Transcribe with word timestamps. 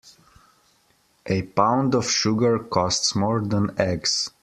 A 1.27 1.43
pound 1.43 1.93
of 1.93 2.09
sugar 2.09 2.57
costs 2.57 3.13
more 3.15 3.39
than 3.39 3.79
eggs. 3.79 4.31